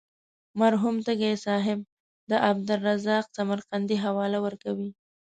[0.59, 1.79] مرحوم تږی صاحب
[2.29, 4.89] د عبدالرزاق سمرقندي حواله ورکوي.